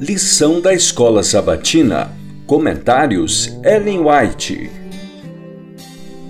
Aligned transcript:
Lição 0.00 0.60
da 0.60 0.72
Escola 0.72 1.24
Sabatina. 1.24 2.12
Comentários 2.46 3.48
Ellen 3.64 3.98
White. 3.98 4.70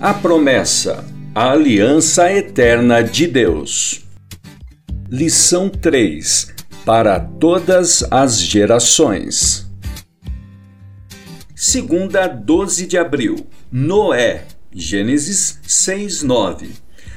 A 0.01 0.11
promessa. 0.11 1.05
A 1.35 1.51
aliança 1.51 2.33
eterna 2.33 3.03
de 3.03 3.27
Deus. 3.27 4.03
Lição 5.07 5.69
3. 5.69 6.51
Para 6.83 7.19
todas 7.19 8.01
as 8.09 8.41
gerações. 8.41 9.69
Segunda, 11.53 12.25
12 12.25 12.87
de 12.87 12.97
abril. 12.97 13.45
Noé. 13.71 14.45
Gênesis 14.73 15.59
6, 15.67 16.23
9. 16.23 16.71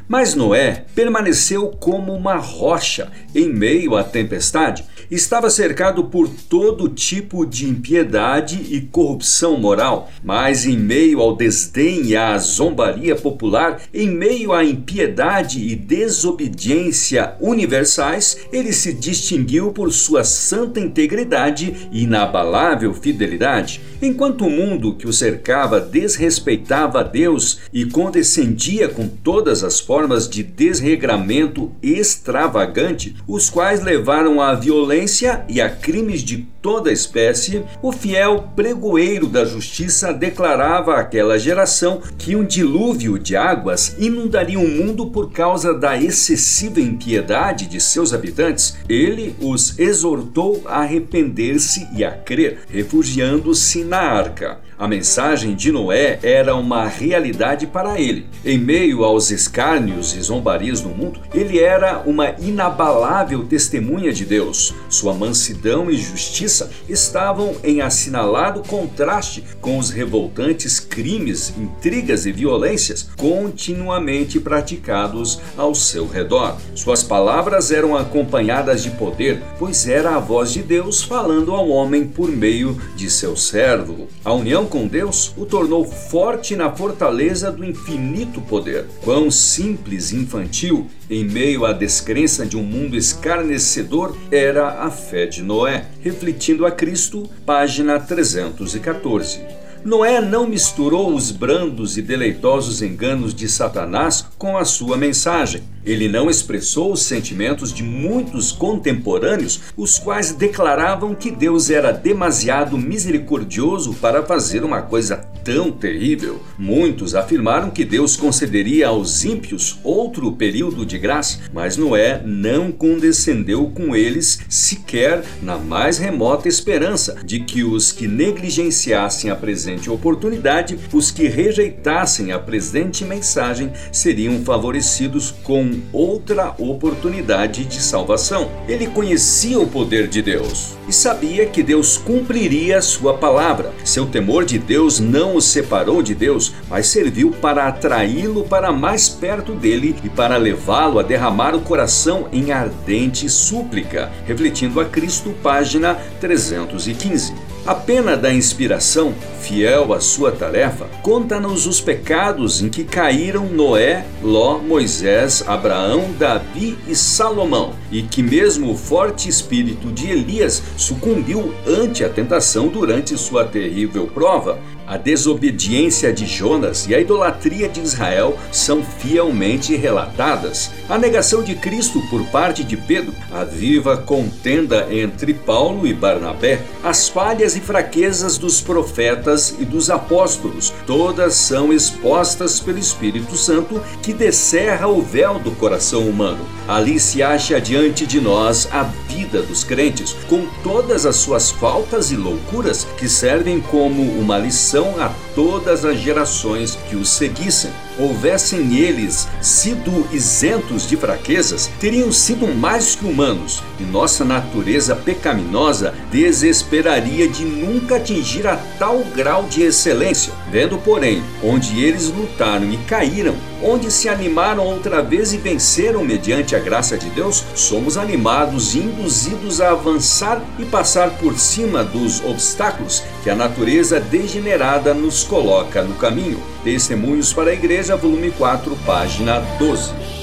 Mas 0.08 0.34
Noé 0.34 0.84
permaneceu 0.94 1.68
como 1.68 2.12
uma 2.12 2.36
rocha 2.36 3.10
em 3.34 3.48
meio 3.48 3.96
à 3.96 4.04
tempestade. 4.04 4.84
Estava 5.10 5.50
cercado 5.50 6.04
por 6.04 6.26
todo 6.26 6.88
tipo 6.88 7.44
de 7.44 7.68
impiedade 7.68 8.66
e 8.70 8.80
corrupção 8.80 9.58
moral, 9.58 10.10
mas 10.24 10.64
em 10.64 10.76
meio 10.76 11.20
ao 11.20 11.36
desdém 11.36 12.06
e 12.06 12.16
à 12.16 12.38
zombaria 12.38 13.14
popular, 13.14 13.82
em 13.92 14.08
meio 14.08 14.52
à 14.52 14.64
impiedade 14.64 15.66
e 15.66 15.76
desobediência 15.76 17.34
universais, 17.40 18.38
ele 18.50 18.72
se 18.72 18.94
distinguiu 18.94 19.70
por 19.70 19.92
sua 19.92 20.24
santa 20.24 20.80
integridade 20.80 21.88
e 21.92 22.04
inabalável 22.04 22.94
fidelidade. 22.94 23.82
Enquanto 24.00 24.46
o 24.46 24.50
mundo 24.50 24.94
que 24.94 25.06
o 25.06 25.12
cercava 25.12 25.78
desrespeitava 25.78 27.00
a 27.00 27.02
Deus 27.04 27.60
e 27.72 27.84
condescendia 27.84 28.88
com 28.88 29.06
todas 29.06 29.62
as 29.62 29.80
formas 29.92 30.26
de 30.26 30.42
desregramento 30.42 31.70
extravagante, 31.82 33.14
os 33.28 33.50
quais 33.50 33.82
levaram 33.82 34.40
à 34.40 34.54
violência 34.54 35.44
e 35.50 35.60
a 35.60 35.68
crimes 35.68 36.22
de 36.22 36.48
toda 36.62 36.90
espécie, 36.90 37.62
o 37.82 37.92
fiel 37.92 38.48
pregoeiro 38.56 39.26
da 39.26 39.44
justiça 39.44 40.10
declarava 40.10 40.94
àquela 40.94 41.38
geração 41.38 42.00
que 42.16 42.34
um 42.34 42.42
dilúvio 42.42 43.18
de 43.18 43.36
águas 43.36 43.94
inundaria 43.98 44.58
o 44.58 44.66
mundo 44.66 45.08
por 45.08 45.30
causa 45.30 45.74
da 45.74 46.00
excessiva 46.00 46.80
impiedade 46.80 47.66
de 47.66 47.78
seus 47.78 48.14
habitantes. 48.14 48.78
Ele 48.88 49.34
os 49.40 49.78
exortou 49.78 50.62
a 50.64 50.80
arrepender-se 50.80 51.86
e 51.94 52.02
a 52.02 52.12
crer, 52.12 52.60
refugiando-se 52.70 53.84
na 53.84 53.98
arca. 53.98 54.60
A 54.78 54.88
mensagem 54.88 55.54
de 55.54 55.70
Noé 55.70 56.18
era 56.24 56.56
uma 56.56 56.88
realidade 56.88 57.68
para 57.68 58.00
ele. 58.00 58.26
Em 58.44 58.58
meio 58.58 59.04
aos 59.04 59.30
escárnios 59.30 59.81
e 59.90 60.20
zombarias 60.20 60.80
do 60.80 60.88
mundo, 60.88 61.20
ele 61.34 61.58
era 61.58 62.02
uma 62.06 62.34
inabalável 62.38 63.44
testemunha 63.44 64.12
de 64.12 64.24
Deus. 64.24 64.74
Sua 64.88 65.14
mansidão 65.14 65.90
e 65.90 65.96
justiça 65.96 66.70
estavam 66.88 67.56
em 67.64 67.80
assinalado 67.80 68.62
contraste 68.68 69.44
com 69.60 69.78
os 69.78 69.90
revoltantes 69.90 70.78
crimes, 70.78 71.52
intrigas 71.58 72.26
e 72.26 72.32
violências 72.32 73.08
continuamente 73.16 74.38
praticados 74.38 75.40
ao 75.56 75.74
seu 75.74 76.06
redor. 76.06 76.56
Suas 76.74 77.02
palavras 77.02 77.70
eram 77.70 77.96
acompanhadas 77.96 78.82
de 78.82 78.90
poder, 78.90 79.42
pois 79.58 79.88
era 79.88 80.16
a 80.16 80.20
voz 80.20 80.52
de 80.52 80.62
Deus 80.62 81.02
falando 81.02 81.52
ao 81.52 81.68
homem 81.68 82.06
por 82.06 82.28
meio 82.30 82.80
de 82.94 83.10
seu 83.10 83.36
servo. 83.36 84.08
A 84.24 84.32
união 84.32 84.66
com 84.66 84.86
Deus 84.86 85.32
o 85.36 85.44
tornou 85.44 85.84
forte 85.84 86.54
na 86.56 86.70
fortaleza 86.70 87.50
do 87.50 87.64
infinito 87.64 88.40
poder. 88.40 88.86
Quão 89.02 89.30
simples 89.30 89.71
e 90.12 90.16
infantil, 90.16 90.86
em 91.08 91.24
meio 91.24 91.64
à 91.64 91.72
descrença 91.72 92.44
de 92.44 92.56
um 92.56 92.62
mundo 92.62 92.96
escarnecedor, 92.96 94.16
era 94.30 94.84
a 94.84 94.90
fé 94.90 95.26
de 95.26 95.42
Noé. 95.42 95.86
Refletindo 96.00 96.66
a 96.66 96.70
Cristo, 96.70 97.28
página 97.46 97.98
314. 97.98 99.62
Noé 99.84 100.20
não 100.20 100.46
misturou 100.46 101.12
os 101.12 101.32
brandos 101.32 101.98
e 101.98 102.02
deleitosos 102.02 102.82
enganos 102.82 103.34
de 103.34 103.48
Satanás 103.48 104.24
com 104.38 104.56
a 104.56 104.64
sua 104.64 104.96
mensagem. 104.96 105.64
Ele 105.84 106.08
não 106.08 106.30
expressou 106.30 106.92
os 106.92 107.02
sentimentos 107.02 107.72
de 107.72 107.82
muitos 107.82 108.52
contemporâneos, 108.52 109.60
os 109.76 109.98
quais 109.98 110.30
declaravam 110.30 111.16
que 111.16 111.32
Deus 111.32 111.68
era 111.68 111.90
demasiado 111.90 112.78
misericordioso 112.78 113.92
para 113.94 114.22
fazer 114.22 114.62
uma 114.62 114.82
coisa 114.82 115.31
tão 115.44 115.70
terrível. 115.70 116.40
Muitos 116.58 117.14
afirmaram 117.14 117.70
que 117.70 117.84
Deus 117.84 118.16
concederia 118.16 118.88
aos 118.88 119.24
ímpios 119.24 119.78
outro 119.82 120.32
período 120.32 120.86
de 120.86 120.98
graça, 120.98 121.38
mas 121.52 121.76
Noé 121.76 122.22
não 122.24 122.70
condescendeu 122.70 123.70
com 123.74 123.94
eles 123.94 124.40
sequer 124.48 125.22
na 125.42 125.58
mais 125.58 125.98
remota 125.98 126.48
esperança 126.48 127.16
de 127.24 127.40
que 127.40 127.62
os 127.62 127.92
que 127.92 128.06
negligenciassem 128.06 129.30
a 129.30 129.36
presente 129.36 129.90
oportunidade, 129.90 130.78
os 130.92 131.10
que 131.10 131.28
rejeitassem 131.28 132.32
a 132.32 132.38
presente 132.38 133.04
mensagem, 133.04 133.72
seriam 133.90 134.44
favorecidos 134.44 135.30
com 135.42 135.80
outra 135.92 136.54
oportunidade 136.58 137.64
de 137.64 137.80
salvação. 137.80 138.50
Ele 138.68 138.86
conhecia 138.86 139.58
o 139.58 139.66
poder 139.66 140.08
de 140.08 140.22
Deus 140.22 140.76
e 140.88 140.92
sabia 140.92 141.46
que 141.46 141.62
Deus 141.62 141.96
cumpriria 141.96 142.82
sua 142.82 143.14
palavra. 143.14 143.72
Seu 143.84 144.06
temor 144.06 144.44
de 144.44 144.58
Deus 144.58 144.98
não 144.98 145.31
o 145.34 145.40
separou 145.40 146.02
de 146.02 146.14
Deus, 146.14 146.52
mas 146.68 146.86
serviu 146.86 147.30
para 147.30 147.66
atraí-lo 147.66 148.44
para 148.44 148.72
mais 148.72 149.08
perto 149.08 149.52
dele 149.52 149.96
e 150.02 150.08
para 150.08 150.36
levá-lo 150.36 150.98
a 150.98 151.02
derramar 151.02 151.54
o 151.54 151.60
coração 151.60 152.28
em 152.32 152.52
ardente 152.52 153.28
súplica. 153.28 154.10
Refletindo 154.26 154.80
a 154.80 154.84
Cristo, 154.84 155.34
página 155.42 155.96
315. 156.20 157.52
A 157.64 157.76
pena 157.76 158.16
da 158.16 158.34
inspiração, 158.34 159.14
fiel 159.40 159.92
à 159.92 160.00
sua 160.00 160.32
tarefa, 160.32 160.86
conta-nos 161.00 161.64
os 161.64 161.80
pecados 161.80 162.60
em 162.60 162.68
que 162.68 162.82
caíram 162.82 163.46
Noé, 163.46 164.04
Ló, 164.20 164.58
Moisés, 164.58 165.44
Abraão, 165.46 166.10
Davi 166.18 166.76
e 166.88 166.96
Salomão, 166.96 167.74
e 167.88 168.02
que 168.02 168.20
mesmo 168.20 168.72
o 168.72 168.76
forte 168.76 169.28
espírito 169.28 169.92
de 169.92 170.10
Elias 170.10 170.60
sucumbiu 170.76 171.54
ante 171.64 172.02
a 172.02 172.08
tentação 172.08 172.66
durante 172.66 173.16
sua 173.16 173.44
terrível 173.44 174.08
prova. 174.08 174.58
A 174.92 174.98
desobediência 174.98 176.12
de 176.12 176.26
Jonas 176.26 176.86
e 176.86 176.94
a 176.94 177.00
idolatria 177.00 177.66
de 177.66 177.80
Israel 177.80 178.38
são 178.52 178.84
fielmente 178.84 179.74
relatadas. 179.74 180.70
A 180.86 180.98
negação 180.98 181.42
de 181.42 181.54
Cristo 181.54 181.98
por 182.10 182.22
parte 182.26 182.62
de 182.62 182.76
Pedro, 182.76 183.14
a 183.32 183.42
viva 183.42 183.96
contenda 183.96 184.94
entre 184.94 185.32
Paulo 185.32 185.86
e 185.86 185.94
Barnabé, 185.94 186.60
as 186.84 187.08
falhas 187.08 187.56
e 187.56 187.60
fraquezas 187.60 188.36
dos 188.36 188.60
profetas 188.60 189.54
e 189.58 189.64
dos 189.64 189.88
apóstolos, 189.88 190.74
todas 190.86 191.36
são 191.36 191.72
expostas 191.72 192.60
pelo 192.60 192.78
Espírito 192.78 193.34
Santo 193.34 193.80
que 194.02 194.12
descerra 194.12 194.88
o 194.88 195.00
véu 195.00 195.38
do 195.38 195.52
coração 195.52 196.06
humano. 196.06 196.46
Ali 196.68 197.00
se 197.00 197.22
acha 197.22 197.58
diante 197.58 198.06
de 198.06 198.20
nós 198.20 198.68
a 198.70 198.84
vida 199.14 199.42
dos 199.42 199.62
crentes, 199.62 200.14
com 200.28 200.46
todas 200.62 201.04
as 201.04 201.16
suas 201.16 201.50
faltas 201.50 202.10
e 202.10 202.16
loucuras 202.16 202.84
que 202.98 203.08
servem 203.08 203.60
como 203.60 204.02
uma 204.18 204.38
lição 204.38 204.94
a 204.98 205.12
todas 205.34 205.84
as 205.84 205.98
gerações 205.98 206.76
que 206.88 206.96
os 206.96 207.10
seguissem 207.10 207.70
houvessem 207.98 208.76
eles 208.76 209.28
sido 209.40 210.06
isentos 210.12 210.88
de 210.88 210.96
fraquezas, 210.96 211.70
teriam 211.80 212.12
sido 212.12 212.46
mais 212.48 212.94
que 212.94 213.04
humanos, 213.04 213.62
e 213.78 213.82
nossa 213.82 214.24
natureza 214.24 214.94
pecaminosa 214.94 215.94
desesperaria 216.10 217.28
de 217.28 217.44
nunca 217.44 217.96
atingir 217.96 218.46
a 218.46 218.56
tal 218.78 218.98
grau 219.14 219.44
de 219.44 219.62
excelência. 219.62 220.32
Vendo, 220.50 220.78
porém, 220.78 221.22
onde 221.42 221.82
eles 221.82 222.08
lutaram 222.08 222.70
e 222.70 222.76
caíram, 222.78 223.34
onde 223.62 223.90
se 223.90 224.08
animaram 224.08 224.64
outra 224.64 225.02
vez 225.02 225.32
e 225.32 225.36
venceram 225.36 226.04
mediante 226.04 226.56
a 226.56 226.58
graça 226.58 226.98
de 226.98 227.08
Deus, 227.10 227.44
somos 227.54 227.96
animados 227.96 228.74
e 228.74 228.78
induzidos 228.78 229.60
a 229.60 229.70
avançar 229.70 230.42
e 230.58 230.64
passar 230.64 231.10
por 231.18 231.38
cima 231.38 231.84
dos 231.84 232.22
obstáculos 232.24 233.02
que 233.22 233.30
a 233.30 233.36
natureza 233.36 234.00
degenerada 234.00 234.92
nos 234.92 235.22
coloca 235.22 235.82
no 235.82 235.94
caminho. 235.94 236.42
Testemunhos 236.64 237.32
para 237.32 237.50
a 237.50 237.54
Igreja, 237.82 237.96
volume 237.96 238.30
4, 238.30 238.76
página 238.86 239.40
12. 239.58 240.21